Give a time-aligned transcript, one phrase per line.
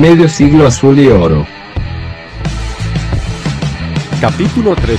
[0.00, 1.46] Medio siglo azul y oro.
[4.20, 4.98] Capítulo 13.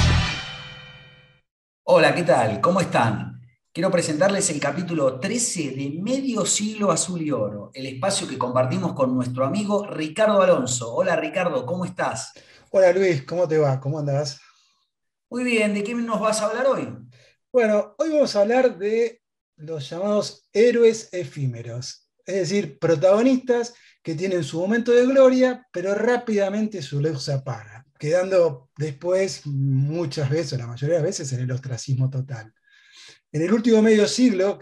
[1.83, 2.61] Hola, ¿qué tal?
[2.61, 3.41] ¿Cómo están?
[3.73, 8.93] Quiero presentarles el capítulo 13 de Medio Siglo Azul y Oro, el espacio que compartimos
[8.93, 10.95] con nuestro amigo Ricardo Alonso.
[10.95, 12.31] Hola Ricardo, ¿cómo estás?
[12.71, 13.81] Hola Luis, ¿cómo te va?
[13.81, 14.39] ¿Cómo andas?
[15.29, 16.87] Muy bien, ¿de qué nos vas a hablar hoy?
[17.51, 19.21] Bueno, hoy vamos a hablar de
[19.57, 23.73] los llamados héroes efímeros, es decir, protagonistas
[24.05, 30.29] que tienen su momento de gloria, pero rápidamente su luz se apaga, quedando después muchas
[30.29, 32.53] veces, la mayoría de veces, en el ostracismo total.
[33.31, 34.59] En el último medio siglo,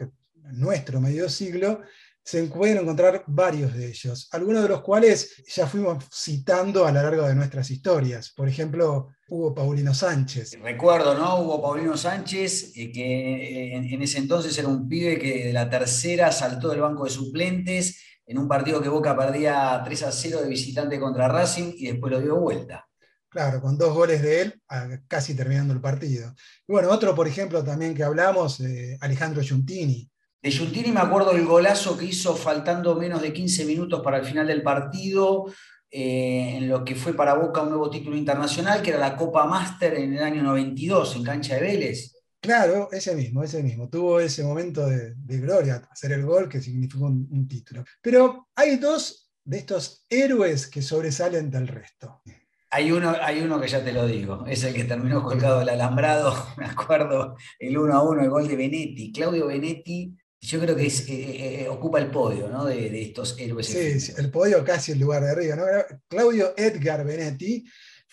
[0.53, 1.81] nuestro medio siglo,
[2.23, 7.03] se pueden encontrar varios de ellos, algunos de los cuales ya fuimos citando a lo
[7.03, 8.31] largo de nuestras historias.
[8.31, 10.57] Por ejemplo, Hugo Paulino Sánchez.
[10.61, 11.41] Recuerdo, ¿no?
[11.41, 16.31] Hugo Paulino Sánchez, eh, que en, ese entonces era un pibe que de la tercera
[16.31, 20.49] saltó del banco de suplentes en un partido que Boca perdía 3 a 0 de
[20.49, 22.87] visitante contra Racing y después lo dio vuelta.
[23.29, 24.61] Claro, con dos goles de él,
[25.07, 26.33] casi terminando el partido.
[26.67, 30.07] Y bueno, otro, por ejemplo, también que hablamos, eh, Alejandro Giuntini,
[30.43, 34.25] de Giuntini me acuerdo del golazo que hizo faltando menos de 15 minutos para el
[34.25, 35.45] final del partido,
[35.89, 39.45] eh, en lo que fue para Boca un nuevo título internacional, que era la Copa
[39.45, 42.17] Master en el año 92, en cancha de Vélez.
[42.43, 43.87] Claro, ese mismo, ese mismo.
[43.87, 47.85] Tuvo ese momento de, gloria, hacer el gol que significó un, título.
[48.01, 52.21] Pero hay dos de estos héroes que sobresalen del resto.
[52.69, 55.69] Hay uno, hay uno que ya te lo digo, es el que terminó colgado del
[55.69, 59.13] alambrado, me acuerdo, el 1 a 1, el gol de Benetti.
[59.13, 62.65] Claudio Benetti yo creo que es, eh, eh, eh, ocupa el podio ¿no?
[62.65, 63.67] de, estos héroes.
[63.67, 65.55] Sí, el podio casi el lugar de arriba.
[65.55, 65.63] ¿no?
[66.09, 67.63] Claudio Edgar Benetti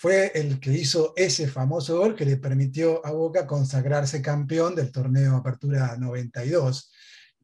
[0.01, 4.91] fue el que hizo ese famoso gol que le permitió a Boca consagrarse campeón del
[4.91, 6.91] torneo Apertura 92,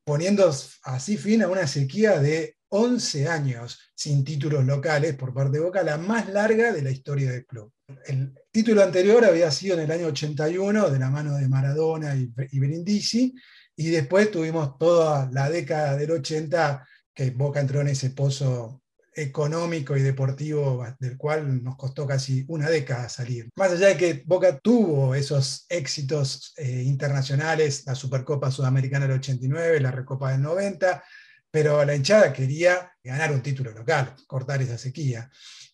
[0.03, 0.51] poniendo
[0.85, 5.83] así fin a una sequía de 11 años sin títulos locales por parte de Boca,
[5.83, 7.71] la más larga de la historia del club.
[8.07, 12.59] El título anterior había sido en el año 81 de la mano de Maradona y,
[12.59, 13.35] Brindisi,
[13.77, 18.80] y después tuvimos toda la década del 80 que Boca entró en ese pozo
[19.17, 23.49] económico y deportivo del cual nos costó casi una década salir.
[23.57, 29.81] Más allá de que Boca tuvo esos éxitos eh, internacionales, la Supercopa Sudamericana del 89,
[29.81, 31.03] la Recopa del 90,
[31.51, 35.31] pero la hinchada quería ganar un título local, cortar esa sequía.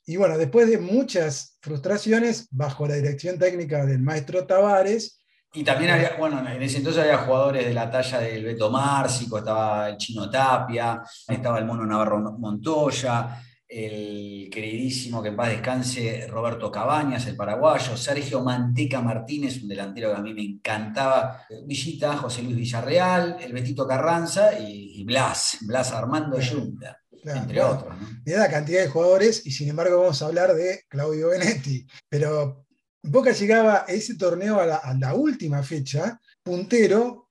[0.06, 5.21] Y bueno, después de muchas frustraciones, bajo la dirección técnica del maestro Tavares,
[5.54, 9.38] y también había, bueno, en ese entonces había jugadores de la talla del Beto Márcico,
[9.38, 16.26] estaba el Chino Tapia, estaba el Mono Navarro Montoya, el queridísimo que en paz descanse
[16.26, 22.16] Roberto Cabañas, el paraguayo, Sergio Manteca Martínez, un delantero que a mí me encantaba, Villita,
[22.16, 26.98] José Luis Villarreal, el Betito Carranza y, Blas, Blas Armando Yunta.
[27.24, 27.94] entre otros.
[27.98, 28.36] ¿no?
[28.36, 31.86] la cantidad de jugadores y sin embargo vamos a hablar de Claudio Benetti.
[32.08, 32.66] Pero
[33.04, 37.30] Boca llegaba a ese torneo a la, última fecha, puntero,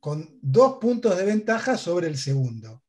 [0.00, 2.82] con dos puntos de ventaja sobre el segundo.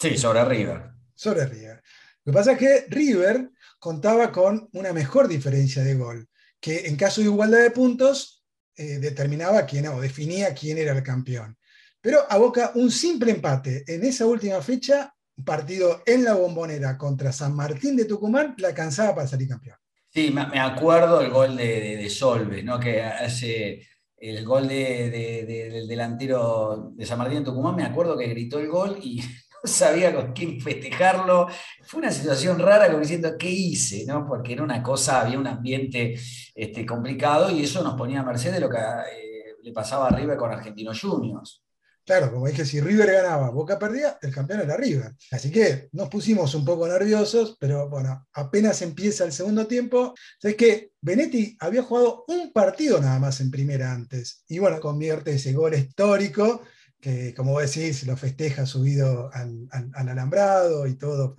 [0.00, 0.92] Sí, sobre River.
[1.14, 1.82] Sobre River.
[2.24, 6.28] Lo que pasa es que River contaba con una mejor diferencia de gol,
[6.60, 8.44] que en caso de igualdad de puntos
[8.76, 11.58] eh, determinaba quién o definía quién era el campeón.
[12.00, 15.12] Pero a Boca un simple empate en esa última fecha,
[15.44, 19.76] partido en la bombonera contra San Martín de Tucumán, la alcanzaba para salir campeón.
[20.18, 22.80] Sí, me acuerdo el gol de, de, ¿no?
[22.80, 23.86] que hace
[24.16, 28.98] el gol del delantero de San Martín en Tucumán, me acuerdo que gritó el gol
[29.00, 29.20] y
[29.62, 31.46] no sabía con quién festejarlo.
[31.84, 34.04] Fue una situación rara como diciendo, ¿qué hice?
[34.08, 34.26] ¿no?
[34.26, 36.18] Porque era una cosa, había un ambiente
[36.52, 40.36] este, complicado y eso nos ponía a merced de lo que eh, le pasaba arriba
[40.36, 41.62] con Argentinos Juniors.
[42.08, 45.12] Claro, como dije, si River ganaba, Boca perdía, el campeón era River.
[45.30, 50.14] Así que nos pusimos un poco nerviosos, pero bueno, apenas empieza el segundo tiempo.
[50.42, 54.42] Es que Benetti había jugado un partido nada más en primera antes.
[54.48, 56.62] Y bueno, convierte ese gol histórico
[56.98, 61.36] que, como vos decís, lo festeja subido al, al alambrado y todo.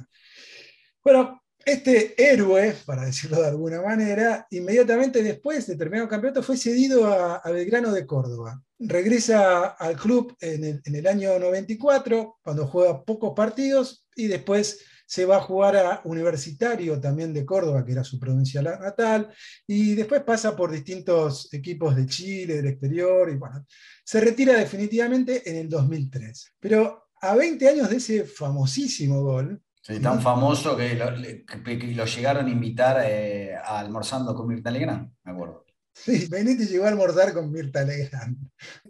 [1.04, 6.58] Bueno, este héroe, para decirlo de alguna manera, inmediatamente después de terminar el campeonato fue
[6.58, 8.62] cedido a, Belgrano de Córdoba.
[8.80, 15.38] Regresa al club en el, año 94, cuando juega pocos partidos, y después se va
[15.38, 19.34] a jugar a Universitario también de Córdoba, que era su provincia natal,
[19.68, 23.66] y después pasa por distintos equipos de Chile, del exterior, y bueno,
[24.04, 26.56] se retira definitivamente en el 2003.
[26.60, 29.62] Pero a 20 años de ese famosísimo gol,
[29.98, 35.66] tan famoso que lo, llegaron a invitar eh, a almorzando con Mirta Legrand, me acuerdo.
[35.94, 38.38] Sí, Benetti llegó a almorzar con Mirta Legrand.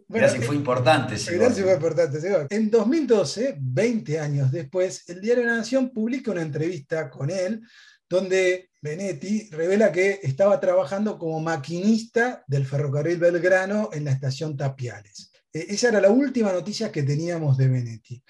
[0.07, 1.17] Bueno, Mirá si fue importante.
[1.17, 2.19] Sí, si fue importante.
[2.49, 7.61] En 2012, 20 años después, el Diario de la Nación publica una entrevista con él
[8.09, 15.31] donde Benetti revela que estaba trabajando como maquinista del ferrocarril Belgrano en la estación Tapiales.
[15.53, 18.23] Eh, esa era la última noticia que teníamos de Benetti.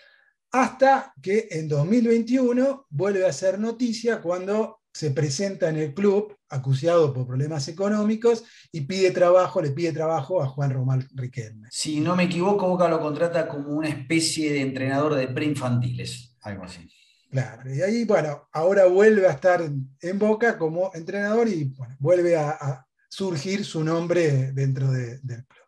[0.51, 7.13] Hasta que en 2021 vuelve a ser noticia cuando se presenta en el club acusado
[7.13, 11.69] por problemas económicos y pide trabajo, le pide trabajo a Juan Román Riquelme.
[11.71, 16.65] Si no me equivoco, Boca lo contrata como una especie de entrenador de preinfantiles, algo
[16.65, 16.85] así.
[17.31, 22.85] Claro, y ahí, bueno, ahora vuelve a estar en Boca como entrenador y vuelve a,
[23.07, 25.65] surgir su nombre dentro del club.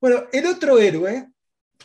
[0.00, 1.30] Bueno, el otro héroe,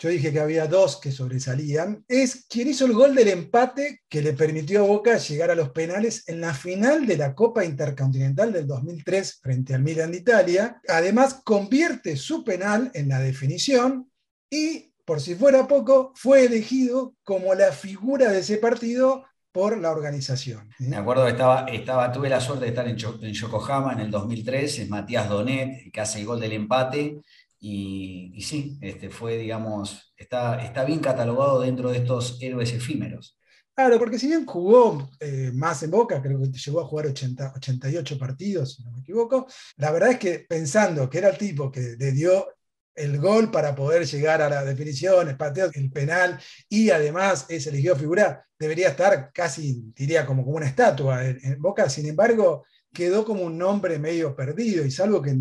[0.02, 4.24] yo dije que había dos que sobresalían, es quien hizo el gol del empate que
[4.24, 8.52] le permitió a Boca llegar a los penales en la final de la Copa Intercontinental
[8.52, 10.82] del 2003 frente al Milan de Italia.
[10.88, 14.10] Además, convierte su penal en la definición
[14.50, 19.92] y por si fuera poco, fue elegido como la figura de ese partido por la
[19.92, 20.70] organización.
[20.80, 24.80] Me acuerdo que estaba, estaba, tuve la suerte de estar en, Yokohama en el 2003,
[24.80, 27.22] es Matías Donet, que hace el gol del empate,
[27.64, 33.38] y, sí, este fue, digamos, está, está bien catalogado dentro de estos héroes efímeros.
[33.76, 37.54] Claro, porque si bien jugó eh, más en Boca, creo que llegó a jugar 80,
[37.56, 39.48] 88 partidos, si no me equivoco,
[39.78, 42.48] la verdad es que pensando que era el tipo que le dio
[42.96, 47.66] el gol para poder llegar a la definición, el pateo, el penal y además es
[47.68, 51.26] elegido figura, debería estar casi, diría, como, como una estatua.
[51.26, 55.38] En, Boca, sin embargo, quedó como un nombre medio perdido y salvo que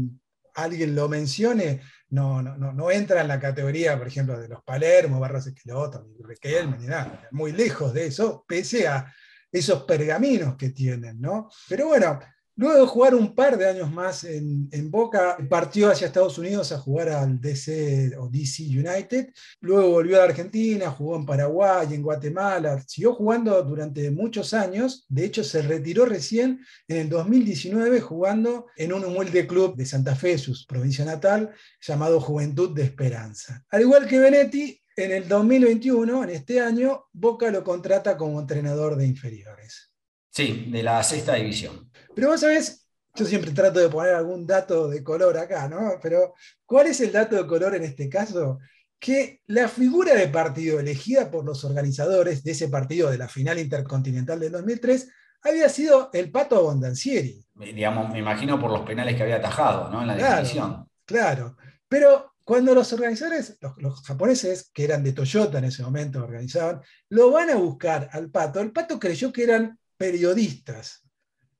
[0.54, 1.80] alguien lo mencione,
[2.10, 6.22] no, no, no, entra en la categoría, por ejemplo, de los Palermo, Barros Esqueloto, ni
[6.24, 9.12] Riquelme, ni nada, muy lejos de eso, pese a
[9.52, 11.48] esos pergaminos que tienen, ¿no?
[11.68, 12.18] Pero bueno,
[12.56, 16.78] Luego de jugar un par de años más en, Boca, partió hacia Estados Unidos a
[16.78, 19.32] jugar al DC o DC United.
[19.60, 22.82] Luego volvió a Argentina, jugó en Paraguay, en Guatemala.
[22.86, 25.06] Siguió jugando durante muchos años.
[25.08, 30.14] De hecho, se retiró recién en el 2019 jugando en un humilde club de Santa
[30.14, 31.50] Fe, su provincia natal,
[31.80, 33.64] llamado Juventud de Esperanza.
[33.70, 38.96] Al igual que Benetti, en el 2021, en este año, Boca lo contrata como entrenador
[38.96, 39.89] de inferiores.
[40.30, 41.90] Sí, de la sexta división.
[42.14, 45.98] Pero vos sabés, yo siempre trato de poner algún dato de color acá, ¿no?
[46.00, 46.34] Pero
[46.64, 48.58] ¿cuál es el dato de color en este caso?
[48.98, 53.58] Que la figura de partido elegida por los organizadores de ese partido de la final
[53.58, 55.08] intercontinental del 2003
[55.42, 57.44] había sido el Pato Abondancieri.
[57.54, 60.02] Digamos, me imagino por los penales que había atajado, ¿no?
[60.02, 61.56] En la claro, Claro.
[61.88, 66.80] Pero cuando los organizadores, los, los, japoneses, que eran de Toyota en ese momento, organizaban,
[67.08, 71.02] lo van a buscar al pato, el pato creyó que eran periodistas.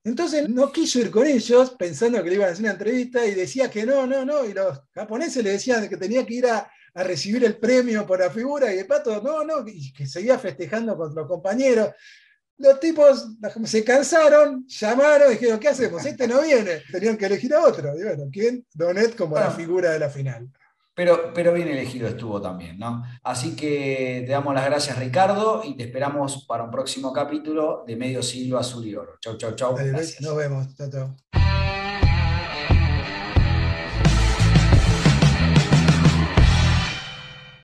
[0.03, 3.35] Entonces no quiso ir con ellos pensando que le iban a hacer una entrevista y
[3.35, 4.47] decía que no, no, no.
[4.47, 8.31] Y los japoneses le decían que tenía que ir a, recibir el premio por la
[8.31, 11.91] figura y el pato, no, no, y que seguía festejando con los compañeros.
[12.57, 13.29] Los tipos
[13.65, 16.05] se cansaron, llamaron y dijeron, ¿qué hacemos?
[16.05, 16.83] Este no viene.
[16.91, 17.97] Tenían que elegir a otro.
[17.97, 18.67] Y bueno, ¿quién?
[18.73, 20.51] Donet como la figura de la final.
[20.95, 23.03] Pero, pero bien elegido estuvo también, ¿no?
[23.23, 27.97] Así que te damos las gracias, Ricardo, y te esperamos para un próximo capítulo de
[27.97, 29.15] Medio Siglo Azul y Oro.
[29.21, 29.77] Chau, chau, chau.
[30.21, 30.75] nos vemos.
[30.77, 31.40] Chau, chau.